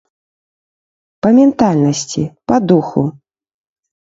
Па 1.27 1.31
ментальнасці, 1.37 2.23
па 2.53 2.61
духу. 2.73 3.01